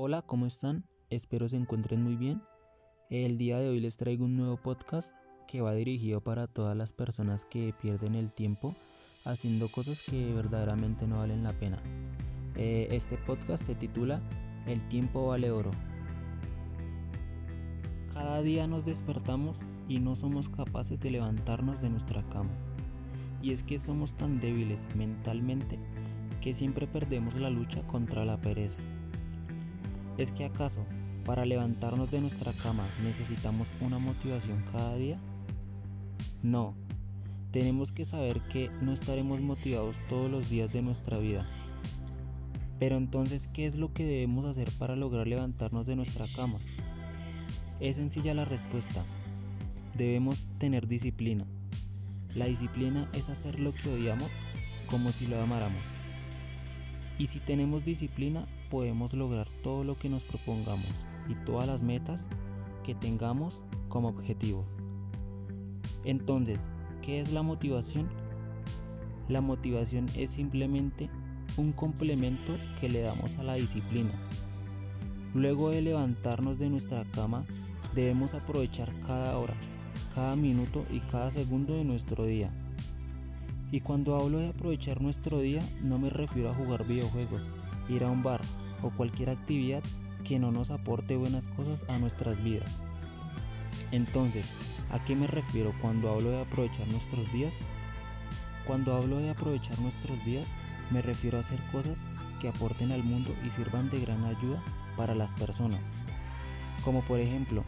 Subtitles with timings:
[0.00, 0.84] Hola, ¿cómo están?
[1.10, 2.40] Espero se encuentren muy bien.
[3.10, 5.12] El día de hoy les traigo un nuevo podcast
[5.48, 8.76] que va dirigido para todas las personas que pierden el tiempo
[9.24, 11.82] haciendo cosas que verdaderamente no valen la pena.
[12.54, 14.22] Eh, este podcast se titula
[14.68, 15.72] El tiempo vale oro.
[18.14, 19.58] Cada día nos despertamos
[19.88, 22.52] y no somos capaces de levantarnos de nuestra cama.
[23.42, 25.76] Y es que somos tan débiles mentalmente
[26.40, 28.78] que siempre perdemos la lucha contra la pereza.
[30.18, 30.84] ¿Es que acaso
[31.24, 35.16] para levantarnos de nuestra cama necesitamos una motivación cada día?
[36.42, 36.74] No,
[37.52, 41.48] tenemos que saber que no estaremos motivados todos los días de nuestra vida.
[42.80, 46.58] Pero entonces, ¿qué es lo que debemos hacer para lograr levantarnos de nuestra cama?
[47.78, 49.04] Es sencilla la respuesta.
[49.96, 51.46] Debemos tener disciplina.
[52.34, 54.30] La disciplina es hacer lo que odiamos
[54.90, 55.82] como si lo amáramos.
[57.18, 62.26] Y si tenemos disciplina, podemos lograr todo lo que nos propongamos y todas las metas
[62.84, 64.64] que tengamos como objetivo.
[66.04, 66.68] Entonces,
[67.02, 68.08] ¿qué es la motivación?
[69.28, 71.10] La motivación es simplemente
[71.56, 74.12] un complemento que le damos a la disciplina.
[75.34, 77.44] Luego de levantarnos de nuestra cama,
[77.94, 79.56] debemos aprovechar cada hora,
[80.14, 82.50] cada minuto y cada segundo de nuestro día.
[83.70, 87.42] Y cuando hablo de aprovechar nuestro día, no me refiero a jugar videojuegos,
[87.88, 88.40] ir a un bar
[88.82, 89.82] o cualquier actividad
[90.24, 92.76] que no nos aporte buenas cosas a nuestras vidas.
[93.92, 94.50] Entonces,
[94.90, 97.52] ¿a qué me refiero cuando hablo de aprovechar nuestros días?
[98.66, 100.52] Cuando hablo de aprovechar nuestros días,
[100.90, 101.98] me refiero a hacer cosas
[102.40, 104.62] que aporten al mundo y sirvan de gran ayuda
[104.96, 105.80] para las personas.
[106.84, 107.64] Como por ejemplo,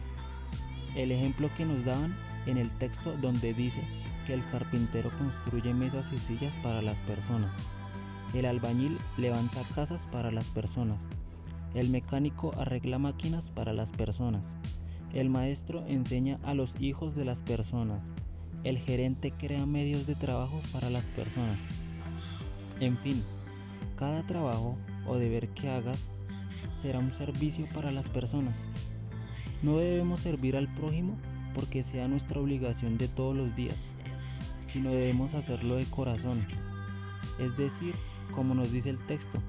[0.95, 3.81] el ejemplo que nos daban en el texto donde dice
[4.25, 7.55] que el carpintero construye mesas y sillas para las personas.
[8.33, 10.99] El albañil levanta casas para las personas.
[11.73, 14.47] El mecánico arregla máquinas para las personas.
[15.13, 18.09] El maestro enseña a los hijos de las personas.
[18.63, 21.59] El gerente crea medios de trabajo para las personas.
[22.79, 23.21] En fin,
[23.97, 26.09] cada trabajo o deber que hagas
[26.77, 28.63] será un servicio para las personas.
[29.61, 31.17] No debemos servir al prójimo
[31.53, 33.85] porque sea nuestra obligación de todos los días,
[34.63, 36.45] sino debemos hacerlo de corazón,
[37.39, 37.93] es decir,
[38.31, 39.39] como nos dice el texto,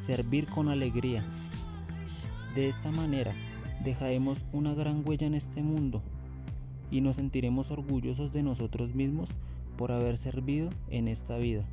[0.00, 1.24] servir con alegría.
[2.54, 3.34] De esta manera
[3.84, 6.02] dejaremos una gran huella en este mundo
[6.90, 9.34] y nos sentiremos orgullosos de nosotros mismos
[9.76, 11.64] por haber servido en esta vida.